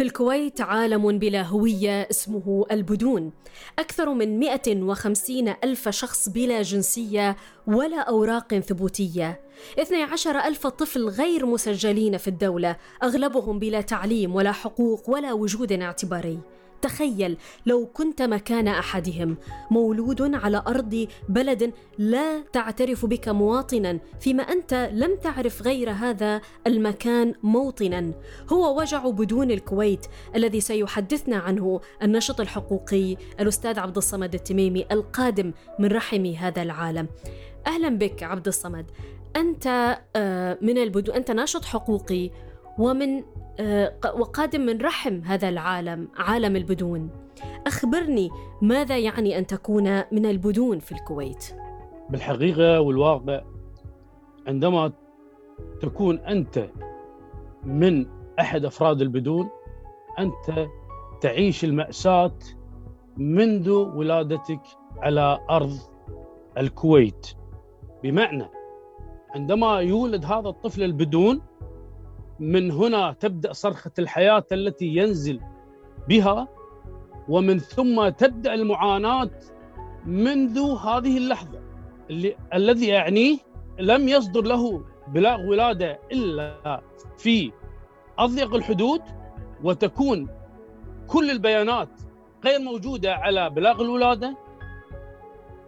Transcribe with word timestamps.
في 0.00 0.06
الكويت 0.06 0.60
عالم 0.60 1.18
بلا 1.18 1.42
هوية 1.42 2.08
اسمه 2.10 2.66
البدون. 2.70 3.32
أكثر 3.78 4.14
من 4.14 4.38
150 4.38 5.48
ألف 5.64 5.88
شخص 5.88 6.28
بلا 6.28 6.62
جنسية 6.62 7.36
ولا 7.66 8.00
أوراق 8.00 8.58
ثبوتية. 8.58 9.40
12 9.78 10.38
ألف 10.38 10.66
طفل 10.66 11.08
غير 11.08 11.46
مسجلين 11.46 12.16
في 12.16 12.28
الدولة 12.28 12.76
أغلبهم 13.02 13.58
بلا 13.58 13.80
تعليم 13.80 14.34
ولا 14.34 14.52
حقوق 14.52 15.10
ولا 15.10 15.32
وجود 15.32 15.72
اعتباري. 15.72 16.38
تخيل 16.82 17.36
لو 17.66 17.86
كنت 17.86 18.22
مكان 18.22 18.68
أحدهم 18.68 19.36
مولود 19.70 20.34
على 20.34 20.62
أرض 20.66 21.06
بلد 21.28 21.72
لا 21.98 22.40
تعترف 22.52 23.06
بك 23.06 23.28
مواطنا 23.28 23.98
فيما 24.20 24.42
أنت 24.42 24.90
لم 24.92 25.16
تعرف 25.16 25.62
غير 25.62 25.90
هذا 25.90 26.40
المكان 26.66 27.34
موطنا. 27.42 28.12
هو 28.52 28.80
وجع 28.80 29.08
بدون 29.08 29.50
الكويت 29.50 30.06
الذي 30.36 30.60
سيحدثنا 30.60 31.36
عنه 31.36 31.80
النشط 32.02 32.40
الحقوقي 32.40 33.16
الأستاذ 33.40 33.78
عبد 33.78 33.96
الصمد 33.96 34.34
التميمي 34.34 34.86
القادم 34.92 35.52
من 35.78 35.88
رحم 35.88 36.26
هذا 36.26 36.62
العالم. 36.62 37.08
أهلا 37.66 37.88
بك 37.88 38.22
عبد 38.22 38.46
الصمد. 38.46 38.90
أنت 39.36 39.96
آه، 40.16 40.58
من 40.62 40.78
البدو 40.78 41.12
أنت 41.12 41.30
ناشط 41.30 41.64
حقوقي 41.64 42.30
ومن 42.78 43.22
وقادم 44.18 44.60
من 44.60 44.80
رحم 44.80 45.20
هذا 45.20 45.48
العالم 45.48 46.08
عالم 46.16 46.56
البدون. 46.56 47.10
أخبرني 47.66 48.30
ماذا 48.62 48.98
يعني 48.98 49.38
أن 49.38 49.46
تكون 49.46 49.98
من 50.12 50.26
البدون 50.26 50.78
في 50.78 50.92
الكويت؟ 50.92 51.54
بالحقيقة 52.10 52.80
والواقع 52.80 53.42
عندما 54.46 54.92
تكون 55.80 56.18
أنت 56.18 56.70
من 57.64 58.06
أحد 58.40 58.64
أفراد 58.64 59.00
البدون 59.00 59.48
أنت 60.18 60.68
تعيش 61.20 61.64
المأساة 61.64 62.38
منذ 63.16 63.70
ولادتك 63.70 64.60
على 64.98 65.38
أرض 65.50 65.76
الكويت. 66.58 67.26
بمعنى 68.02 68.48
عندما 69.34 69.80
يولد 69.80 70.24
هذا 70.24 70.48
الطفل 70.48 70.82
البدون 70.82 71.42
من 72.40 72.70
هنا 72.70 73.12
تبدأ 73.12 73.52
صرخة 73.52 73.90
الحياة 73.98 74.44
التي 74.52 74.86
ينزل 74.86 75.40
بها 76.08 76.48
ومن 77.28 77.58
ثم 77.58 78.08
تبدأ 78.08 78.54
المعاناة 78.54 79.30
منذ 80.06 80.58
هذه 80.60 81.16
اللحظة 81.16 81.60
اللي 82.10 82.36
الذي 82.54 82.86
يعنيه 82.86 83.38
لم 83.78 84.08
يصدر 84.08 84.42
له 84.42 84.84
بلاغ 85.08 85.40
ولادة 85.40 85.98
إلا 86.12 86.82
في 87.18 87.52
أضيق 88.18 88.54
الحدود 88.54 89.00
وتكون 89.64 90.28
كل 91.06 91.30
البيانات 91.30 91.88
غير 92.44 92.60
موجودة 92.60 93.14
على 93.14 93.50
بلاغ 93.50 93.82
الولادة. 93.82 94.36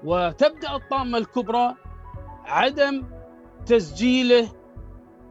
وتبدأ 0.05 0.75
الطامة 0.77 1.19
الكبرى 1.19 1.75
عدم 2.45 3.03
تسجيله 3.67 4.49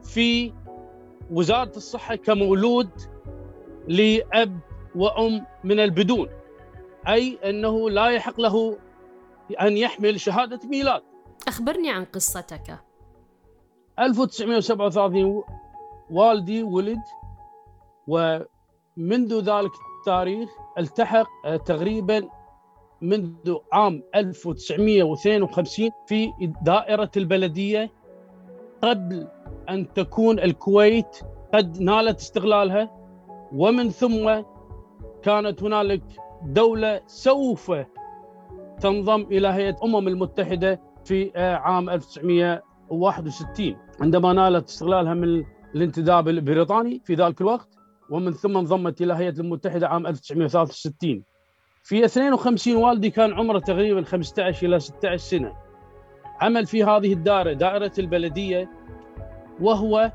في 0.02 0.52
وزارة 1.32 1.76
الصحة 1.76 2.14
كمولود 2.14 2.90
لأب 3.88 4.58
وأم 4.94 5.46
من 5.64 5.80
البدون 5.80 6.28
أي 7.08 7.38
أنه 7.44 7.90
لا 7.90 8.06
يحق 8.06 8.40
له 8.40 8.78
أن 9.60 9.76
يحمل 9.76 10.20
شهادة 10.20 10.60
ميلاد. 10.68 11.02
أخبرني 11.48 11.90
عن 11.90 12.04
قصتك. 12.04 12.78
1937 13.98 15.44
والدي 16.10 16.62
ولد 16.62 17.02
ومنذ 18.06 19.40
ذلك 19.40 19.72
التاريخ 19.98 20.50
التحق 20.78 21.56
تقريبا 21.56 22.28
منذ 23.00 23.56
عام 23.72 24.02
1952 24.14 25.90
في 26.06 26.32
دائرة 26.62 27.10
البلدية 27.16 27.90
قبل 28.82 29.28
أن 29.68 29.92
تكون 29.92 30.38
الكويت 30.38 31.16
قد 31.54 31.80
نالت 31.80 32.18
استقلالها 32.18 32.90
ومن 33.52 33.90
ثم 33.90 34.42
كانت 35.22 35.62
هنالك 35.62 36.02
دولة 36.46 37.00
سوف 37.06 37.72
تنضم 38.80 39.20
إلى 39.22 39.48
هيئة 39.48 39.70
الأمم 39.70 40.08
المتحدة 40.08 40.80
في 41.04 41.32
آه، 41.36 41.56
عام 41.56 41.90
1961 41.90 43.76
عندما 44.00 44.32
نالت 44.32 44.68
استقلالها 44.68 45.14
من 45.14 45.44
الانتداب 45.74 46.28
البريطاني 46.28 47.00
في 47.04 47.14
ذلك 47.14 47.40
الوقت 47.40 47.68
ومن 48.10 48.32
ثم 48.32 48.56
انضمت 48.56 49.02
إلى 49.02 49.14
هيئة 49.14 49.40
المتحدة 49.40 49.88
عام 49.88 50.06
1963 50.06 51.22
في 51.82 52.04
52 52.04 52.76
والدي 52.76 53.10
كان 53.10 53.32
عمره 53.32 53.58
تقريبا 53.58 54.02
15 54.02 54.66
إلى 54.66 54.80
16 54.80 55.16
سنة. 55.16 55.52
عمل 56.42 56.66
في 56.66 56.84
هذه 56.84 57.12
الدائرة 57.12 57.52
دائرة 57.52 57.92
البلدية 57.98 58.70
وهو 59.60 60.12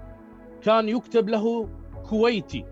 كان 0.61 0.89
يكتب 0.89 1.29
له 1.29 1.69
كويتي. 2.09 2.65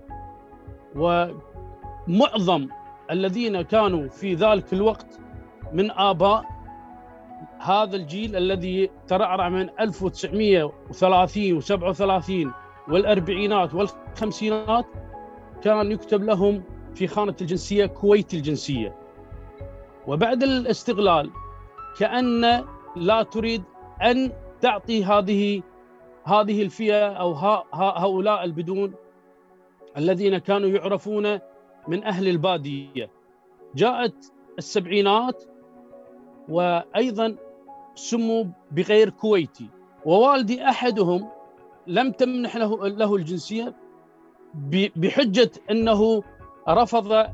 ومعظم 0.95 2.67
الذين 3.11 3.61
كانوا 3.61 4.07
في 4.07 4.33
ذلك 4.33 4.73
الوقت 4.73 5.19
من 5.73 5.91
آباء 5.91 6.45
هذا 7.59 7.95
الجيل 7.95 8.35
الذي 8.35 8.89
ترعرع 9.07 9.49
من 9.49 9.69
1930 9.79 11.61
و37 11.61 12.51
والأربعينات 12.87 13.73
والخمسينات 13.73 14.85
كان 15.61 15.91
يكتب 15.91 16.23
لهم 16.23 16.63
في 16.95 17.07
خانة 17.07 17.35
الجنسية 17.41 17.85
كويتي 17.85 18.37
الجنسية. 18.37 18.95
وبعد 20.07 20.43
الاستقلال 20.43 21.29
كأن 21.99 22.65
لا 22.95 23.23
تريد 23.23 23.63
أن 24.01 24.31
تعطي 24.61 25.03
هذه 25.05 25.61
هذه 26.23 26.61
الفئة 26.61 27.07
أو 27.07 27.33
هؤلاء 27.73 28.43
البدون 28.43 28.93
الذين 29.97 30.37
كانوا 30.37 30.69
يعرفون 30.69 31.39
من 31.87 32.03
أهل 32.03 32.27
البادية. 32.27 33.09
جاءت 33.75 34.33
السبعينات 34.57 35.43
وأيضا 36.49 37.35
سموا 37.95 38.45
بغير 38.71 39.09
كويتي. 39.09 39.69
ووالدي 40.05 40.69
أحدهم 40.69 41.29
لم 41.87 42.11
تمنح 42.11 42.55
له 42.55 42.87
له 42.87 43.15
الجنسية 43.15 43.75
بحجة 44.95 45.51
أنه 45.71 46.23
رفض 46.69 47.25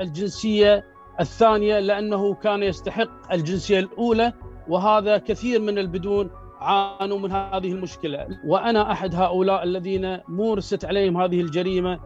الجنسية 0.00 0.84
الثانية 1.20 1.78
لأنه 1.78 2.34
كان 2.34 2.62
يستحق 2.62 3.32
الجنسية 3.32 3.78
الأولى 3.78 4.32
وهذا 4.68 5.18
كثير 5.18 5.60
من 5.60 5.78
البدون 5.78 6.30
عانوا 6.60 7.18
من 7.18 7.32
هذه 7.32 7.72
المشكلة. 7.72 8.28
وأنا 8.44 8.92
أحد 8.92 9.14
هؤلاء 9.14 9.62
الذين 9.62 10.18
مورست 10.28 10.84
عليهم 10.84 11.20
هذه 11.20 11.40
الجريمة 11.40 12.00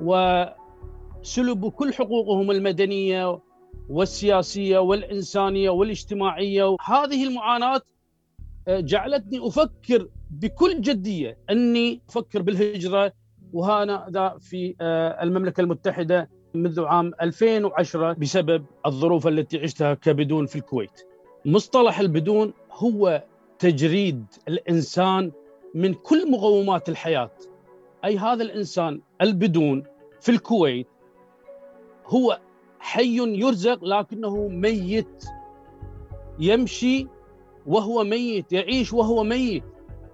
وسلبوا 0.00 1.70
كل 1.70 1.92
حقوقهم 1.92 2.50
المدنية 2.50 3.38
والسياسية 3.88 4.78
والإنسانية 4.78 5.70
والاجتماعية. 5.70 6.76
هذه 6.84 7.28
المعاناة 7.28 7.80
آه، 8.68 8.80
جعلتني 8.80 9.46
أفكر 9.46 10.08
بكل 10.30 10.80
جدية. 10.80 11.38
أني 11.50 12.00
أفكر 12.08 12.42
بالهجرة 12.42 13.12
وهنا 13.52 14.38
في 14.40 14.74
آه، 14.80 15.22
المملكة 15.22 15.60
المتحدة 15.60 16.30
منذ 16.54 16.84
عام 16.84 17.12
2010 17.22 18.12
بسبب 18.12 18.64
الظروف 18.86 19.26
التي 19.26 19.58
عشتها 19.58 19.94
كبدون 19.94 20.46
في 20.46 20.56
الكويت. 20.56 21.11
مصطلح 21.44 22.00
البدون 22.00 22.52
هو 22.72 23.24
تجريد 23.58 24.26
الإنسان 24.48 25.32
من 25.74 25.94
كل 25.94 26.30
مقومات 26.30 26.88
الحياة. 26.88 27.30
أي 28.04 28.18
هذا 28.18 28.42
الإنسان 28.42 29.00
البدون 29.20 29.84
في 30.20 30.28
الكويت 30.28 30.88
هو 32.06 32.40
حي 32.78 33.16
يرزق 33.16 33.84
لكنه 33.84 34.48
ميت. 34.48 35.24
يمشي 36.38 37.06
وهو 37.66 38.04
ميت 38.04 38.52
يعيش 38.52 38.92
وهو 38.92 39.24
ميت. 39.24 39.64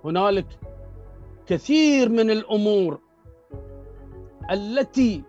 هنالك 0.04 0.46
كثير 1.46 2.08
من 2.08 2.30
الأمور 2.30 3.00
التي 4.50 5.22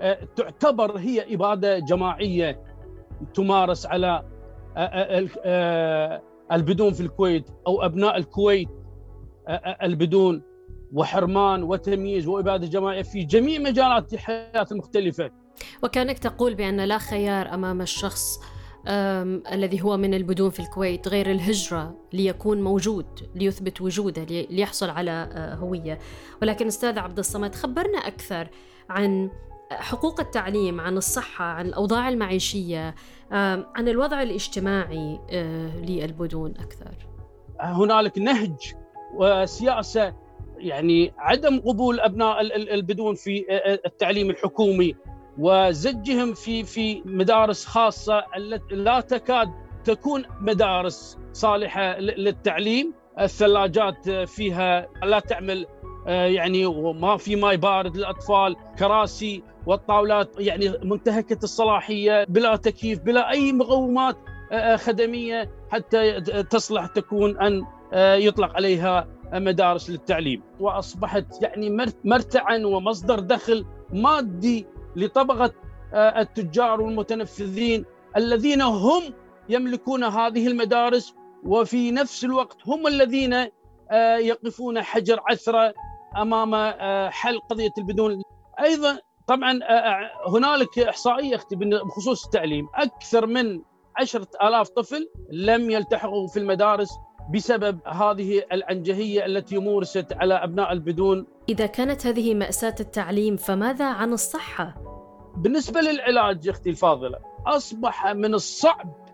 آه، 0.00 0.18
تعتبر 0.36 0.98
هي 0.98 1.34
إبادة 1.34 1.78
جماعية 1.78 2.62
تمارس 3.34 3.86
على 3.86 4.24
البدون 6.52 6.92
في 6.92 7.00
الكويت 7.00 7.50
أو 7.66 7.82
أبناء 7.82 8.16
الكويت 8.16 8.68
البدون 9.82 10.42
وحرمان 10.92 11.62
وتمييز 11.62 12.26
وإبادة 12.26 12.66
جماعية 12.66 13.02
في 13.02 13.24
جميع 13.24 13.60
مجالات 13.60 14.12
الحياة 14.12 14.66
المختلفه. 14.72 15.30
وكأنك 15.82 16.18
تقول 16.18 16.54
بأن 16.54 16.80
لا 16.80 16.98
خيار 16.98 17.54
أمام 17.54 17.80
الشخص 17.80 18.40
الذي 19.52 19.82
هو 19.82 19.96
من 19.96 20.14
البدون 20.14 20.50
في 20.50 20.60
الكويت 20.60 21.08
غير 21.08 21.30
الهجرة 21.30 21.96
ليكون 22.12 22.62
موجود 22.62 23.06
ليثبت 23.34 23.80
وجوده 23.80 24.24
ليحصل 24.24 24.90
على 24.90 25.28
هوية 25.60 25.98
ولكن 26.42 26.66
أستاذ 26.66 26.98
عبد 26.98 27.18
الصمد 27.18 27.54
خبرنا 27.54 27.98
أكثر 27.98 28.48
عن 28.90 29.30
حقوق 29.80 30.20
التعليم 30.20 30.80
عن 30.80 30.96
الصحة 30.96 31.44
عن 31.44 31.66
الأوضاع 31.66 32.08
المعيشية 32.08 32.94
عن 33.74 33.88
الوضع 33.88 34.22
الاجتماعي 34.22 35.20
آه، 35.30 35.76
للبدون 35.76 36.50
أكثر. 36.50 36.94
هنالك 37.60 38.18
نهج 38.18 38.74
وسياسة 39.14 40.14
يعني 40.58 41.12
عدم 41.18 41.60
قبول 41.60 42.00
أبناء 42.00 42.40
البدون 42.74 43.14
في 43.14 43.44
آه، 43.50 43.52
آه، 43.52 43.80
التعليم 43.86 44.30
الحكومي 44.30 44.96
وزجهم 45.38 46.34
في 46.34 46.64
في 46.64 47.02
مدارس 47.04 47.64
خاصة 47.66 48.24
التي 48.36 48.74
لا 48.74 49.00
تكاد 49.00 49.48
تكون 49.84 50.24
مدارس 50.40 51.18
صالحة 51.32 51.98
للتعليم. 51.98 52.92
الثلاجات 53.20 54.10
فيها 54.10 54.88
لا 55.02 55.20
تعمل 55.20 55.66
يعني 56.06 56.66
وما 56.66 57.16
في 57.16 57.36
ماء 57.36 57.56
بارد 57.56 57.96
للأطفال 57.96 58.56
كراسي 58.78 59.42
والطاولات 59.66 60.34
يعني 60.38 60.78
منتهكة 60.82 61.38
الصلاحية 61.44 62.24
بلا 62.24 62.56
تكييف 62.56 63.00
بلا 63.00 63.30
أي 63.30 63.52
مقومات 63.52 64.16
آه، 64.52 64.54
آه، 64.54 64.76
خدمية 64.76 65.50
حتى 65.70 66.20
تصلح 66.50 66.86
تكون 66.86 67.40
أن 67.40 67.62
يطلق 67.94 68.56
عليها 68.56 69.08
مدارس 69.32 69.90
للتعليم. 69.90 70.42
وأصبحت 70.60 71.42
يعني 71.42 71.92
مرتعا 72.04 72.58
ومصدر 72.64 73.20
دخل 73.20 73.66
مادي 73.92 74.66
لطبقة 74.96 75.52
التجار 75.94 76.80
والمتنفذين 76.80 77.84
الذين 78.16 78.62
هم 78.62 79.02
يملكون 79.48 80.04
هذه 80.04 80.46
المدارس 80.46 81.14
وفي 81.44 81.90
نفس 81.90 82.24
الوقت 82.24 82.56
هم 82.66 82.86
الذين 82.86 83.48
يقفون 84.18 84.82
حجر 84.82 85.20
عثرة 85.30 85.74
أمام 86.16 86.54
آه، 86.54 87.08
حل 87.10 87.38
قضية 87.50 87.72
البدون. 87.78 88.22
أيضا 88.64 88.98
طبعا 89.26 89.58
آه، 89.62 89.72
آه، 89.72 90.36
هنالك 90.36 90.78
إحصائية 90.78 91.34
أختي 91.34 91.56
بخصوص 91.56 92.24
التعليم. 92.24 92.68
أكثر 92.74 93.26
من 93.26 93.62
عشرة 93.96 94.28
آلاف 94.42 94.68
طفل 94.68 95.08
لم 95.32 95.70
يلتحقوا 95.70 96.28
في 96.28 96.38
المدارس 96.38 96.88
بسبب 97.34 97.78
هذه 97.86 98.42
العنجهية 98.52 99.26
التي 99.26 99.58
مورست 99.58 100.12
على 100.12 100.34
أبناء 100.34 100.72
البدون. 100.72 101.26
إذا 101.48 101.66
كانت 101.66 102.06
هذه 102.06 102.34
مأساة 102.34 102.74
التعليم 102.80 103.36
فماذا 103.36 103.84
عن 103.84 104.12
الصحة؟ 104.12 104.74
بالنسبة 105.36 105.80
للعلاج 105.80 106.48
أختي 106.48 106.70
الفاضلة 106.70 107.18
أصبح 107.46 108.06
من 108.06 108.34
الصعب 108.34 109.08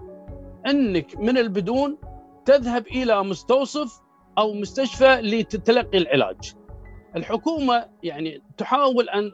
أنك 0.66 1.16
من 1.16 1.38
البدون 1.38 1.98
تذهب 2.44 2.86
إلى 2.86 3.22
مستوصف 3.22 4.00
أو 4.38 4.52
مستشفى 4.52 5.20
لتتلقي 5.22 5.98
العلاج. 5.98 6.54
الحكومة 7.18 7.86
يعني 8.02 8.42
تحاول 8.56 9.08
أن 9.08 9.30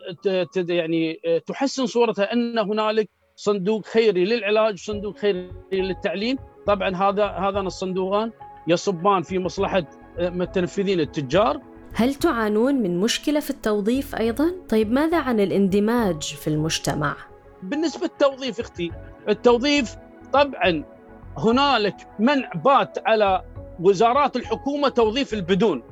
يعني 0.56 1.20
تحسن 1.46 1.86
صورتها 1.86 2.32
أن 2.32 2.58
هنالك 2.58 3.10
صندوق 3.36 3.86
خيري 3.86 4.24
للعلاج 4.24 4.74
وصندوق 4.74 5.18
خيري 5.18 5.50
للتعليم. 5.72 6.38
طبعا 6.66 6.96
هذا 6.96 7.26
هذان 7.26 7.66
الصندوقان 7.66 8.32
يصبان 8.68 9.22
في 9.22 9.38
مصلحة 9.38 9.84
متنفذين 10.18 11.00
التجار. 11.00 11.60
هل 11.94 12.14
تعانون 12.14 12.74
من 12.74 13.00
مشكلة 13.00 13.40
في 13.40 13.50
التوظيف 13.50 14.14
أيضا؟ 14.14 14.54
طيب 14.68 14.92
ماذا 14.92 15.20
عن 15.20 15.40
الاندماج 15.40 16.22
في 16.22 16.48
المجتمع؟ 16.48 17.16
بالنسبة 17.62 18.02
للتوظيف 18.06 18.60
أختي 18.60 18.90
التوظيف 19.28 19.96
طبعا 20.32 20.84
هنالك 21.38 21.96
منع 22.18 22.50
بات 22.64 22.98
على 23.06 23.44
وزارات 23.80 24.36
الحكومة 24.36 24.88
توظيف 24.88 25.34
البدون. 25.34 25.82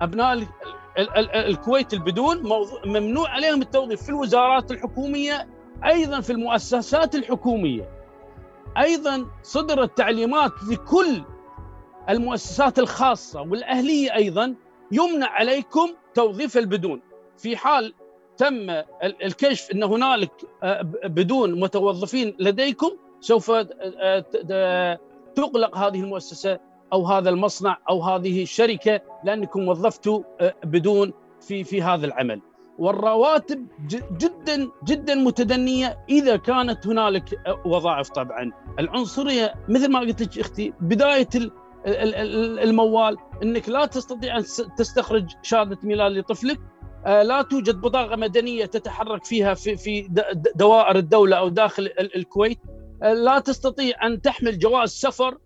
أبناء 0.00 0.46
الكويت 1.34 1.92
البدون 1.92 2.42
ممنوع 2.84 3.28
عليهم 3.30 3.62
التوظيف 3.62 4.02
في 4.02 4.08
الوزارات 4.08 4.70
الحكومية 4.70 5.48
أيضا 5.84 6.20
في 6.20 6.30
المؤسسات 6.30 7.14
الحكومية. 7.14 7.88
أيضا 8.78 9.26
صدرت 9.42 9.98
تعليمات 9.98 10.52
لكل 10.70 11.22
المؤسسات 12.08 12.78
الخاصة 12.78 13.40
والأهلية 13.40 14.14
أيضا 14.14 14.54
يمنع 14.92 15.28
عليكم 15.28 15.88
توظيف 16.14 16.58
البدون. 16.58 17.00
في 17.38 17.56
حال 17.56 17.94
تم 18.36 18.70
الكشف 19.02 19.70
إن 19.70 19.82
هنالك 19.82 20.30
آه، 20.62 20.82
بدون 21.04 21.60
متوظفين 21.60 22.36
لديكم 22.38 22.90
سوف 23.20 23.50
آه، 23.50 24.98
تغلق 25.34 25.76
هذه 25.78 26.00
المؤسسة 26.00 26.58
أو 26.92 27.06
هذا 27.06 27.30
المصنع 27.30 27.78
أو 27.90 28.02
هذه 28.02 28.42
الشركة 28.42 29.00
لأنكم 29.24 29.68
وظفتوا 29.68 30.22
آه، 30.40 30.54
بدون 30.64 31.12
في 31.40 31.64
في 31.64 31.82
هذا 31.82 32.06
العمل. 32.06 32.42
والرواتب 32.78 33.66
جدا 34.18 34.68
جدا 34.84 35.14
متدنية 35.14 35.98
إذا 36.08 36.36
كانت 36.36 36.86
هنالك 36.86 37.46
آه، 37.46 37.62
وظائف 37.66 38.08
طبعا. 38.08 38.52
العنصرية 38.78 39.54
مثل 39.68 39.90
ما 39.90 40.00
قلت 40.00 40.22
لك 40.22 40.38
أختي 40.38 40.72
بداية 40.80 41.28
الموال 42.62 43.16
إنك 43.42 43.68
لا 43.68 43.86
تستطيع 43.86 44.36
أن 44.36 44.44
تستخرج 44.76 45.30
شهادة 45.42 45.78
ميلاد 45.82 46.12
لطفلك 46.12 46.60
آه، 47.06 47.22
لا 47.22 47.42
توجد 47.42 47.80
بطاقة 47.80 48.16
مدنية 48.16 48.64
تتحرك 48.64 49.24
فيها 49.24 49.54
في 49.54 49.76
في 49.76 50.08
دوائر 50.54 50.96
الدولة 50.96 51.36
أو 51.36 51.48
داخل 51.48 51.90
الكويت 52.16 52.58
لا 53.02 53.38
تستطيع 53.38 54.06
أن 54.06 54.20
تحمل 54.20 54.58
جواز 54.58 54.90
سفر 54.90 55.38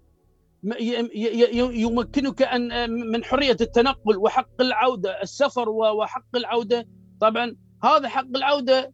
يمكنك 1.73 2.43
أن 2.43 2.91
من 2.91 3.25
حرية 3.25 3.57
التنقل 3.61 4.17
وحق 4.17 4.61
العودة 4.61 5.23
السفر 5.23 5.69
وحق 5.69 6.37
العودة. 6.37 6.87
طبعا 7.21 7.57
هذا 7.85 8.09
حق 8.09 8.37
العودة 8.37 8.93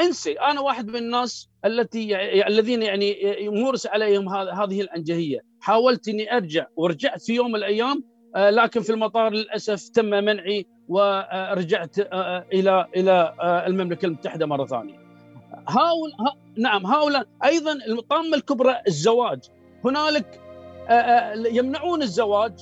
أنسي. 0.00 0.32
أنا 0.32 0.60
واحد 0.60 0.88
من 0.88 0.96
الناس 0.96 1.48
التي 1.64 2.16
الذين 2.46 2.82
يعني 2.82 3.16
يمورس 3.44 3.86
عليهم 3.86 4.28
هذه 4.28 4.80
الأنجهية. 4.80 5.40
حاولت 5.60 6.08
إني 6.08 6.36
أرجع 6.36 6.66
ورجعت 6.76 7.22
في 7.22 7.34
يوم 7.34 7.48
من 7.48 7.56
الأيام 7.56 8.04
آه، 8.36 8.50
لكن 8.50 8.80
في 8.80 8.90
المطار 8.92 9.32
للأسف 9.32 9.88
تم 9.88 10.04
منعي 10.04 10.66
ورجعت 10.88 11.98
آه، 11.98 12.04
آه، 12.12 12.46
إلى 12.52 12.86
إلى 12.96 13.34
المملكة 13.66 14.06
المتحدة 14.06 14.46
مرة 14.46 14.66
ثانية. 14.66 14.98
هؤلاء 15.68 16.38
نعم 16.58 16.86
هؤلاء 16.86 17.26
أيضا 17.44 17.72
الطامه 17.72 18.36
الكبرى 18.36 18.76
الزواج. 18.88 19.38
هنالك 19.84 20.26
آه، 20.26 20.38
آه، 20.40 20.47
يمنعون 21.52 22.02
الزواج 22.02 22.52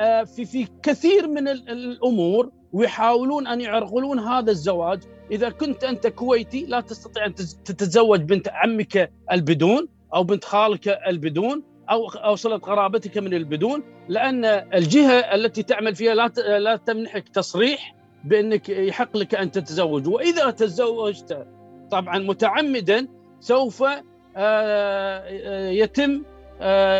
آه، 0.00 0.24
في 0.24 0.44
في 0.44 0.66
كثير 0.82 1.28
من 1.28 1.48
الأمور 1.48 2.50
ويحاولون 2.72 3.46
أن 3.46 3.60
يعرقلون 3.60 4.18
هذا 4.18 4.50
الزواج. 4.50 5.00
إذا 5.30 5.50
كنت 5.50 5.84
أنت 5.84 6.06
كويتي 6.06 6.66
لا 6.66 6.80
تستطيع 6.80 7.26
أن 7.26 7.34
تتزوج 7.34 8.20
بنت 8.20 8.48
عمك 8.48 9.12
البدون 9.32 9.88
أو 10.14 10.24
بنت 10.24 10.44
خالك 10.44 10.88
البدون 10.88 11.62
أو 11.90 12.08
أو 12.08 12.36
صلة 12.36 12.56
قرابتك 12.56 13.18
من 13.18 13.34
البدون 13.34 13.82
لأن 14.08 14.44
الجهة 14.44 15.34
التي 15.34 15.62
تعمل 15.62 15.94
فيها 15.94 16.14
لا 16.14 16.28
لا 16.58 16.76
تمنحك 16.76 17.28
تصريح 17.28 17.94
بأنك 18.24 18.68
يحق 18.68 19.16
لك 19.16 19.34
أن 19.34 19.50
تتزوج. 19.50 20.08
وإذا 20.08 20.50
تزوجت 20.50 21.46
طبعا 21.90 22.18
متعمدا 22.18 23.08
سوف 23.40 23.80
يتم 23.80 24.02
آه، 24.36 26.20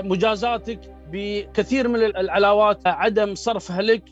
مجازاتك 0.03 0.81
بكثير 1.13 1.89
من 1.89 2.03
العلاوات 2.03 2.87
عدم 2.87 3.35
صرفها 3.35 3.83
لك 3.83 4.03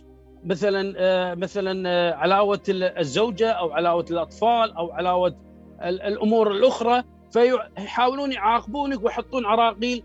مثلا 0.45 0.95
آه، 0.99 1.35
مثلا 1.35 1.89
آه، 1.89 2.15
علاوة 2.15 2.61
الزوجة 2.69 3.51
أو 3.51 3.73
علاوة 3.73 4.05
الأطفال 4.11 4.77
أو 4.77 4.93
علاوة 4.93 5.37
الأمور 5.83 6.51
الأخرى 6.53 7.03
فيحاولون 7.33 8.33
يعاقبونك 8.33 9.05
ويحطون 9.05 9.47
عراقيل 9.47 10.03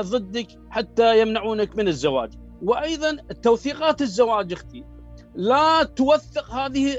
ضدك 0.00 0.46
حتى 0.70 1.20
يمنعونك 1.20 1.76
من 1.76 1.88
الزواج. 1.88 2.30
وأيضا 2.62 3.16
توثيقات 3.42 4.02
الزواج 4.02 4.52
أختي 4.52 4.84
لا 5.34 5.82
توثق 5.82 6.50
هذه 6.50 6.98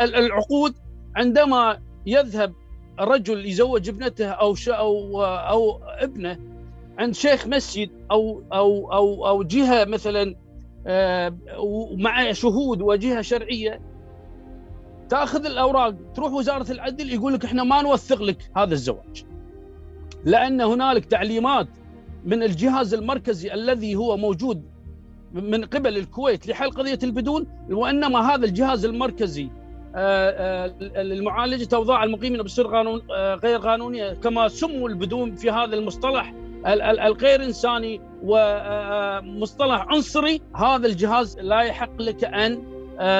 العقود 0.00 0.74
عندما 1.16 1.80
يذهب 2.06 2.52
رجل 3.00 3.46
يزوج 3.46 3.88
ابنته 3.88 4.26
أو 4.26 4.54
أو 4.68 5.24
أو 5.24 5.80
ابنه 5.84 6.38
عند 6.98 7.14
شيخ 7.14 7.46
مسجد 7.46 7.90
أو 8.10 8.42
أو 8.52 8.92
أو 8.92 9.28
أو 9.28 9.42
جهة 9.42 9.84
مثلا 9.84 10.34
آه، 10.86 11.36
مع 11.96 12.32
شهود 12.32 12.82
وجهة 12.82 13.22
شرعية 13.22 13.80
تأخذ 15.08 15.46
الأوراق 15.46 15.94
تروح 16.14 16.32
وزارة 16.32 16.72
العدل 16.72 17.12
يقول 17.12 17.32
لك 17.32 17.44
إحنا 17.44 17.64
ما 17.64 17.82
نوثق 17.82 18.22
لك 18.22 18.50
هذا 18.56 18.74
الزواج. 18.74 19.24
لأن 20.24 20.60
هنالك 20.60 21.04
تعليمات 21.04 21.68
من 22.24 22.42
الجهاز 22.42 22.94
المركزي 22.94 23.54
الذي 23.54 23.96
هو 23.96 24.16
موجود 24.16 24.62
من 25.32 25.64
قبل 25.64 25.96
الكويت 25.96 26.48
لحل 26.48 26.70
قضية 26.70 26.98
البدون 27.02 27.46
وإنما 27.70 28.34
هذا 28.34 28.44
الجهاز 28.46 28.84
المركزي 28.84 29.48
آه، 29.94 30.70
آه، 30.96 31.02
لمعالجه 31.02 31.68
أوضاع 31.74 32.04
المقيمين 32.04 32.42
بصير 32.42 32.66
قانون 32.66 33.02
غير 33.34 33.58
قانونية 33.58 34.12
كما 34.12 34.48
سموا 34.48 34.88
البدون 34.88 35.34
في 35.34 35.50
هذا 35.50 35.74
المصطلح 35.74 36.34
الغير 36.66 37.44
إنساني 37.44 38.00
ومصطلح 38.22 39.86
عنصري 39.88 40.40
هذا 40.56 40.86
الجهاز 40.86 41.38
لا 41.38 41.60
يحق 41.60 42.02
لك 42.02 42.24
أن 42.24 42.62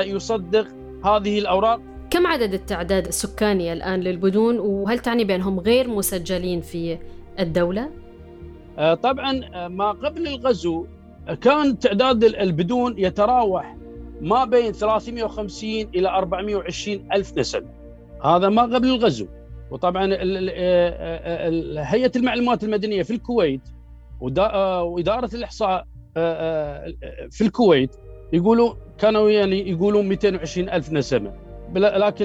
يصدق 0.07 0.67
هذه 1.05 1.39
الأوراق. 1.39 1.81
كم 2.11 2.27
عدد 2.27 2.55
التعداد 2.55 3.07
السكاني 3.07 3.73
الآن 3.73 4.01
للبدون 4.01 4.59
وهل 4.59 4.99
تعني 4.99 5.25
بأنهم 5.25 5.61
غير 5.61 5.89
مسجلين 5.89 6.61
في 6.61 6.99
الدولة؟ 7.41 7.91
آه، 8.79 8.95
طبعا 8.95 9.41
آه، 9.55 9.69
ما 9.69 9.91
قبل 9.93 10.27
الغزو 10.27 10.87
كان 11.41 11.79
تعداد 11.79 12.25
البدون 12.25 12.99
يتراوح 12.99 13.77
ما 14.21 14.45
بين 14.45 14.73
350 14.73 15.89
إلى 15.95 16.09
420 16.09 17.09
ألف 17.13 17.39
نسمة 17.39 17.67
هذا 18.25 18.49
ما 18.49 18.63
قبل 18.63 18.89
الغزو. 18.89 19.27
وطبعا 19.71 20.17
آه، 20.21 21.53
هيئة 21.79 22.13
المعلومات 22.17 22.65
المدنية 22.65 23.03
في 23.03 23.11
الكويت 23.11 23.61
وإدارة 24.21 25.31
الإحصاء 25.35 25.87
في 27.31 27.41
الكويت 27.41 27.97
يقولوا 28.33 28.75
كانوا 28.99 29.31
يعني 29.31 29.71
يقولون 29.71 30.09
220 30.09 30.69
ألف 30.69 30.93
نسمة. 30.93 31.33
لكن 31.75 32.25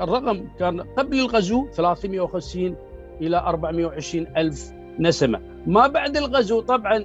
الرقم 0.00 0.48
كان 0.58 0.80
قبل 0.80 1.20
الغزو 1.20 1.66
350 1.72 2.76
إلى 3.20 3.36
420 3.36 4.26
ألف 4.36 4.72
نسمة. 4.98 5.40
ما 5.66 5.86
بعد 5.86 6.16
الغزو 6.16 6.60
طبعا 6.60 7.04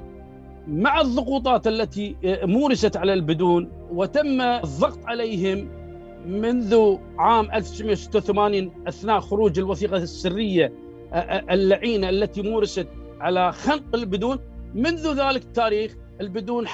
مع 0.67 1.01
الضغوطات 1.01 1.67
التي 1.67 2.15
مورست 2.43 2.97
على 2.97 3.13
البدون 3.13 3.71
وتم 3.91 4.41
الضغط 4.41 5.05
عليهم 5.05 5.78
منذ 6.25 6.97
عام 7.17 7.51
1986 7.51 8.71
أثناء 8.87 9.19
خروج 9.19 9.59
الوثيقة 9.59 9.97
السرية 9.97 10.73
اللعينة 11.51 12.09
التي 12.09 12.41
مورست 12.41 12.87
على 13.19 13.51
خنق 13.51 13.95
البدون. 13.95 14.39
منذ 14.75 15.13
ذلك 15.13 15.41
التاريخ 15.41 15.95
البدون 16.21 16.65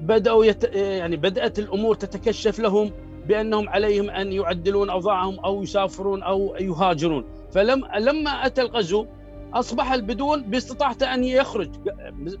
بدأوا 0.00 0.44
يت... 0.44 0.64
يعني 0.74 1.16
بدأت 1.16 1.58
الأمور 1.58 1.94
تتكشف 1.94 2.58
لهم 2.58 2.90
بأنهم 3.28 3.68
عليهم 3.68 4.10
أن 4.10 4.32
يعدلون 4.32 4.90
أوضاعهم 4.90 5.38
أو 5.38 5.62
يسافرون 5.62 6.22
أو 6.22 6.56
يهاجرون. 6.60 7.24
فلم 7.50 7.84
لما 7.98 8.30
أتى 8.30 8.62
الغزو 8.62 9.06
أصبح 9.54 9.92
البدون 9.92 10.42
باستطاعته 10.42 11.14
أن 11.14 11.24
يخرج. 11.24 11.70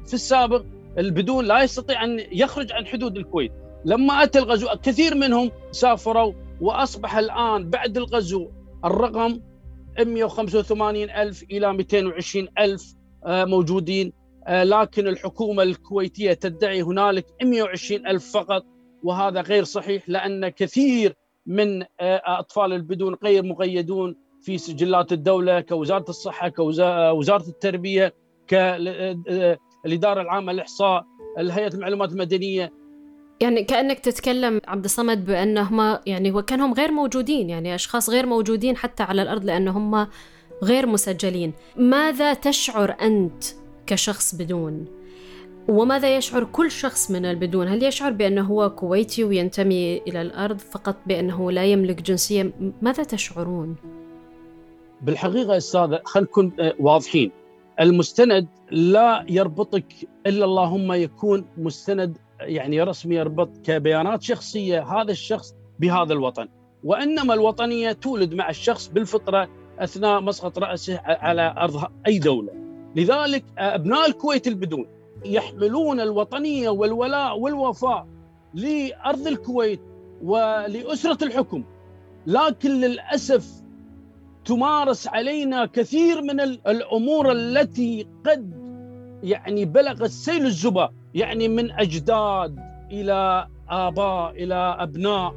في 0.06 0.14
السابق 0.14 0.64
البدون 0.98 1.44
لا 1.44 1.62
يستطيع 1.62 2.04
أن 2.04 2.20
يخرج 2.32 2.72
عن 2.72 2.86
حدود 2.86 3.16
الكويت. 3.16 3.52
لما 3.84 4.22
أتى 4.22 4.38
الغزو 4.38 4.68
كثير 4.82 5.14
منهم 5.14 5.50
سافروا 5.70 6.32
وأصبح 6.60 7.16
الآن 7.16 7.70
بعد 7.70 7.96
الغزو 7.96 8.48
الرقم 8.84 9.40
185 9.98 11.10
ألف 11.10 11.42
إلى 11.42 11.72
220 11.72 12.48
ألف 12.58 12.94
آه، 13.24 13.44
موجودين. 13.44 14.12
آه، 14.46 14.64
لكن 14.64 15.08
الحكومة 15.08 15.62
الكويتية 15.62 16.32
تدعي 16.32 16.82
هنالك 16.82 17.26
120 17.42 18.06
ألف 18.06 18.32
فقط 18.32 18.64
وهذا 19.02 19.40
غير 19.40 19.64
صحيح 19.64 20.08
لأن 20.08 20.48
كثير 20.48 21.14
من 21.46 21.82
آه، 21.82 22.22
أطفال 22.24 22.72
البدون 22.72 23.16
غير 23.22 23.42
مقيدون 23.42 24.16
في 24.42 24.58
سجلات 24.58 25.12
الدولة 25.12 25.60
كوزارة 25.60 26.04
الصحة 26.08 26.48
كوزارة 26.48 27.48
التربية 27.48 28.14
كالإدارة 28.46 30.20
العامة 30.20 30.52
للإحصاء 30.52 31.04
الهيئة 31.38 31.74
المعلومات 31.74 32.12
المدنية. 32.12 32.72
يعني 33.40 33.64
كأنك 33.64 33.98
تتكلم 33.98 34.60
عبد 34.68 34.84
الصمد 34.84 35.26
بأنهم 35.26 35.98
يعني 36.06 36.32
وكانهم 36.32 36.74
غير 36.74 36.92
موجودين 36.92 37.50
يعني 37.50 37.74
أشخاص 37.74 38.10
غير 38.10 38.26
موجودين 38.26 38.76
حتى 38.76 39.02
على 39.02 39.22
الأرض 39.22 39.44
لأنهم 39.44 40.06
غير 40.62 40.86
مسجلين. 40.86 41.52
ماذا 41.76 42.34
تشعر 42.34 42.96
أنت 43.00 43.44
كشخص 43.86 44.34
بدون؟ 44.34 44.84
وماذا 45.68 46.16
يشعر 46.16 46.44
كل 46.44 46.70
شخص 46.70 47.10
من 47.10 47.24
البدون؟ 47.24 47.68
هل 47.68 47.82
يشعر 47.82 48.12
بأنه 48.12 48.42
هو 48.42 48.70
كويتي 48.70 49.24
وينتمي 49.24 49.98
إلى 49.98 50.22
الأرض 50.22 50.58
فقط 50.58 50.96
بأنه 51.06 51.50
لا 51.52 51.64
يملك 51.64 52.02
جنسية؟ 52.02 52.52
ماذا 52.82 53.02
تشعرون؟ 53.02 53.76
بالحقيقة 55.02 55.56
أستاذة 55.56 56.00
خلينا 56.04 56.28
نكون 56.28 56.52
آه، 56.60 56.74
واضحين. 56.78 57.30
المستند 57.80 58.48
لا 58.70 59.24
يربطك 59.28 59.86
إلا 60.26 60.44
اللهم 60.44 60.92
يكون 60.92 61.44
مستند 61.58 62.18
يعني 62.40 62.82
رسمي 62.82 63.14
يربط 63.14 63.50
كبيانات 63.64 64.22
شخصية 64.22 64.82
هذا 64.82 65.10
الشخص 65.10 65.54
بهذا 65.78 66.12
الوطن. 66.12 66.48
وإنما 66.84 67.34
الوطنية 67.34 67.92
تولد 67.92 68.34
مع 68.34 68.50
الشخص 68.50 68.88
بالفطرة 68.88 69.48
أثناء 69.78 70.20
مسقط 70.20 70.58
رأسه 70.58 71.00
على 71.04 71.54
أرض 71.58 71.84
أي 72.06 72.18
دولة. 72.18 72.52
لذلك 72.96 73.44
أبناء 73.58 74.06
الكويت 74.06 74.46
البدون 74.46 74.86
يحملون 75.24 76.00
الوطنية 76.00 76.68
والولاء 76.68 77.38
والوفاء 77.38 78.06
لأرض 78.54 79.26
الكويت 79.26 79.80
ولأسرة 80.22 81.24
الحكم. 81.24 81.64
لكن 82.26 82.70
للأسف 82.70 83.62
تمارس 84.44 85.08
علينا 85.08 85.66
كثير 85.66 86.22
من 86.22 86.40
الأمور 86.40 87.32
التي 87.32 88.06
قد 88.26 88.66
يعني 89.22 89.64
بلغت 89.64 90.10
سيل 90.10 90.46
الزبا. 90.46 90.92
يعني 91.16 91.48
من 91.48 91.70
أجداد 91.70 92.58
إلى 92.90 93.48
آباء 93.68 94.30
إلى 94.30 94.76
أبناء 94.78 95.34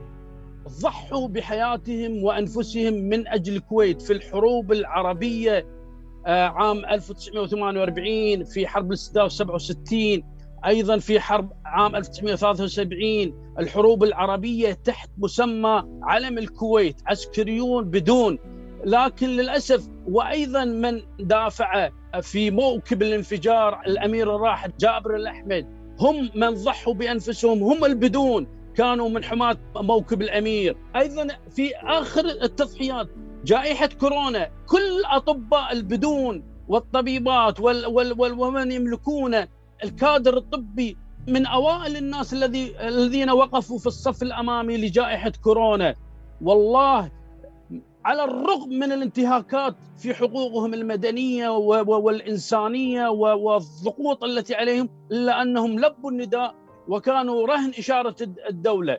ضحوا 0.81 1.27
بحياتهم 1.27 2.23
وأنفسهم 2.23 2.93
من 2.93 3.27
أجل 3.27 3.55
الكويت 3.55 4.01
في 4.01 4.13
الحروب 4.13 4.71
العربية 4.71 5.65
آه، 6.25 6.47
عام 6.47 6.85
1948 6.85 8.43
في 8.43 8.67
حرب 8.67 8.87
الاستداء 8.87 9.27
67 9.27 10.23
أيضا 10.65 10.97
في 10.97 11.19
حرب 11.19 11.51
عام 11.65 11.95
1973 11.95 13.55
الحروب 13.59 14.03
العربية 14.03 14.73
تحت 14.73 15.09
مسمى 15.17 15.83
علم 16.03 16.37
الكويت 16.37 17.01
عسكريون 17.05 17.89
بدون 17.89 18.39
لكن 18.85 19.27
للأسف 19.27 19.87
وأيضا 20.07 20.65
من 20.65 21.01
دافع 21.19 21.89
في 22.21 22.51
موكب 22.51 23.01
الانفجار 23.01 23.81
الأمير 23.87 24.35
الراحل 24.35 24.71
جابر 24.79 25.15
الأحمد 25.15 25.67
هم 25.99 26.29
من 26.35 26.49
ضحوا 26.49 26.93
بأنفسهم 26.93 27.63
هم 27.63 27.85
البدون 27.85 28.47
كانوا 28.75 29.09
من 29.09 29.23
حماة 29.23 29.57
موكب 29.75 30.21
الأمير. 30.21 30.77
أيضا 30.95 31.27
في 31.51 31.75
آخر 31.75 32.25
التضحيات 32.25 33.07
جائحة 33.45 33.89
كورونا 33.99 34.49
كل 34.67 35.03
أطباء 35.05 35.71
البدون 35.71 36.43
والطبيبات 36.67 37.59
وال 37.59 37.85
وال 37.85 38.19
وال 38.21 38.33
ومن 38.39 38.71
يملكون 38.71 39.35
الكادر 39.83 40.37
الطبي 40.37 40.97
من 41.27 41.45
أوائل 41.45 41.97
الناس 41.97 42.33
الذي 42.33 42.87
الذين 42.87 43.29
وقفوا 43.29 43.79
في 43.79 43.87
الصف 43.87 44.23
الأمامي 44.23 44.77
لجائحة 44.77 45.31
كورونا. 45.43 45.95
والله 46.41 47.11
على 48.05 48.23
الرغم 48.23 48.69
من 48.69 48.91
الانتهاكات 48.91 49.75
في 49.97 50.13
حقوقهم 50.13 50.73
المدنية 50.73 51.49
والإنسانية 51.49 53.07
والضغوط 53.07 54.23
التي 54.23 54.55
عليهم 54.55 54.89
إلا 55.11 55.41
أنهم 55.41 55.79
لبوا 55.79 56.11
النداء 56.11 56.55
وكانوا 56.87 57.47
رهن 57.47 57.71
إشارة 57.77 58.15
الدولة. 58.49 58.97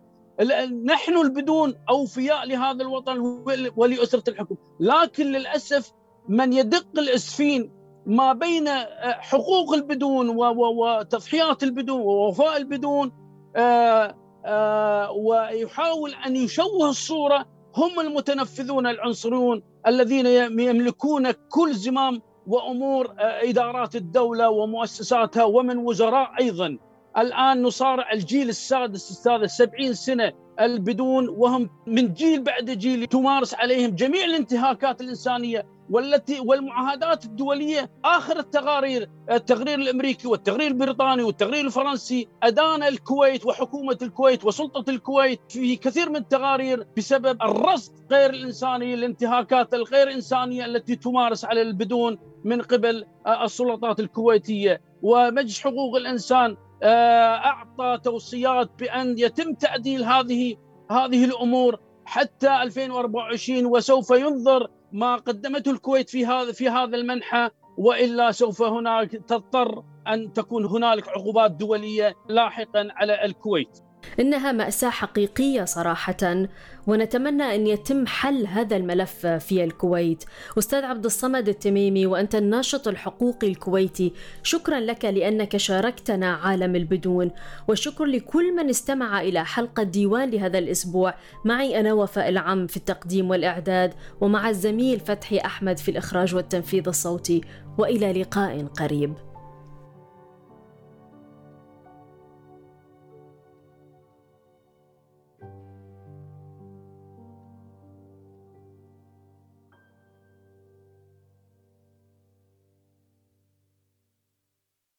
نحن 0.85 1.17
البدون 1.17 1.75
أوفياء 1.91 2.47
لهذا 2.47 2.83
الوطن 2.83 3.43
ولأسرة 3.77 4.31
الحكم، 4.31 4.57
لكن 4.81 5.27
للأسف 5.27 5.93
من 6.29 6.53
يدق 6.53 6.87
الأسفين 6.99 7.71
ما 8.07 8.33
بين 8.33 8.69
آه، 8.69 9.13
حقوق 9.21 9.75
البدون 9.75 10.29
وتضحيات 10.57 11.63
البدون 11.63 12.01
ووفاء 12.01 12.57
البدون 12.57 13.13
آه، 13.57 14.15
آه، 14.45 15.11
ويحاول 15.13 16.15
أن 16.15 16.37
يشوه 16.37 16.91
الصورة 16.91 17.47
هم 17.77 18.01
المتنفذون 18.01 18.87
العنصريون 18.87 19.63
الذين 19.87 20.27
يملكون 20.61 21.31
كل 21.31 21.75
زمام 21.75 22.23
وأمور 22.47 23.15
إدارات 23.19 23.97
الدولة 23.97 24.51
ومؤسساتها 24.51 25.45
ومن 25.45 25.79
وزراء 25.79 26.31
أيضا. 26.41 26.79
الآن 27.19 27.63
نصارع 27.63 28.13
الجيل 28.13 28.49
السادس 28.49 29.11
أستاذ 29.11 29.43
السبعين 29.43 29.95
سنة 29.95 30.33
البدون 30.61 31.29
وهم 31.29 31.71
من 31.87 32.13
جيل 32.13 32.43
بعد 32.43 32.71
جيل 32.71 33.07
تمارس 33.07 33.55
عليهم 33.55 33.91
جميع 33.91 34.25
الانتهاكات 34.25 35.01
الإنسانية. 35.01 35.67
والتي 35.91 36.41
والمعاهدات 36.41 37.25
الدولية 37.25 37.91
آخر 38.05 38.39
التقارير 38.39 39.11
التقرير 39.31 39.79
الأمريكي 39.79 40.29
والتقرير 40.29 40.67
البريطاني 40.67 41.23
والتقرير 41.23 41.67
الفرنسي 41.67 42.29
أدان 42.43 42.83
الكويت 42.83 43.47
وحكومة 43.47 43.99
الكويت 44.03 44.45
وسلطة 44.45 44.91
الكويت 44.91 45.41
في 45.49 45.77
كثير 45.77 46.11
من 46.11 46.17
التقارير 46.17 46.87
بسبب 46.97 47.43
الرصد 47.43 47.93
غير 48.11 48.31
الإنساني 48.31 48.95
الانتهاكات 48.95 49.75
الغير 49.75 50.13
إنسانية 50.13 50.65
التي 50.65 50.97
تمارس 50.97 51.45
على 51.45 51.63
البدون 51.63 52.19
من 52.45 52.63
قبل 52.63 53.07
السلطات 53.45 54.01
الكويتية. 54.01 54.81
ومجلس 55.03 55.61
حقوق 55.61 55.97
الإنسان 55.97 56.57
آه، 56.83 57.37
أعطى 57.37 57.99
توصيات 58.05 58.71
بأن 58.79 59.19
يتم 59.19 59.55
تعديل 59.55 60.05
هذه 60.05 60.57
هذه 60.91 61.25
الأمور 61.25 61.81
حتى 62.05 62.63
2024 62.63 63.67
وسوف 63.67 64.11
ينظر 64.11 64.71
ما 64.93 65.17
قدمته 65.17 65.71
الكويت 65.71 66.11
في 66.11 66.27
هذا 66.27 66.53
في 66.53 66.69
هذا 66.69 66.97
المنحى 66.97 67.51
وإلا 67.79 68.31
سوف 68.31 68.63
هناك 68.63 69.11
تضطر 69.11 69.85
أن 70.09 70.33
تكون 70.33 70.65
هنالك 70.65 71.09
عقوبات 71.09 71.51
دولية 71.51 72.15
لاحقا 72.29 72.89
على 72.91 73.25
الكويت. 73.25 73.79
إنها 74.21 74.53
مأساة 74.53 74.91
حقيقية 74.91 75.65
صراحة 75.65 76.47
ونتمنى 76.87 77.55
أن 77.55 77.67
يتم 77.67 78.07
حل 78.07 78.47
هذا 78.47 78.77
الملف 78.77 79.27
في 79.27 79.65
الكويت. 79.65 80.25
أستاذ 80.59 80.85
عبد 80.85 81.05
الصمد 81.05 81.49
التميمي 81.49 82.07
وأنت 82.07 82.35
الناشط 82.35 82.89
الحقوقي 82.89 83.49
الكويتي 83.49 84.13
شكرا 84.43 84.81
لك 84.81 85.05
لأنك 85.05 85.57
شاركتنا 85.57 86.33
عالم 86.33 86.77
البدون 86.77 87.31
وشكر 87.69 88.05
لكل 88.05 88.57
من 88.57 88.69
استمع 88.69 89.21
إلى 89.21 89.45
حلقة 89.45 89.83
ديوان 89.83 90.31
لهذا 90.31 90.59
الأسبوع. 90.59 91.15
معي 91.45 91.81
أنا 91.81 91.93
وفاء 91.93 92.29
العم 92.29 92.67
في 92.67 92.77
التقديم 92.77 93.31
والإعداد 93.31 93.95
ومع 94.21 94.49
الزميل 94.49 95.01
فتحي 95.01 95.39
أحمد 95.39 95.79
في 95.79 95.91
الإخراج 95.91 96.35
والتنفيذ 96.35 96.89
الصوتي. 96.89 97.41
وإلى 97.79 98.13
لقاء 98.13 98.65
قريب. 98.65 99.30